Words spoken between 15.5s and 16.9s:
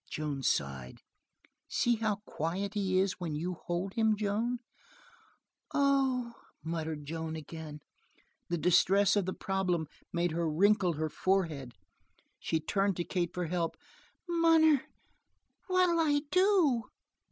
what'll I do?"